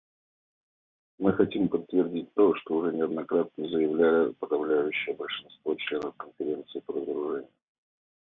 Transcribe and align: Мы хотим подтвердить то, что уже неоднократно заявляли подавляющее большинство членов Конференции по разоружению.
Мы 1.19 1.31
хотим 1.33 1.69
подтвердить 1.69 2.33
то, 2.33 2.55
что 2.55 2.77
уже 2.77 2.91
неоднократно 2.91 3.69
заявляли 3.69 4.31
подавляющее 4.33 5.13
большинство 5.15 5.75
членов 5.75 6.15
Конференции 6.17 6.79
по 6.79 6.93
разоружению. 6.93 7.51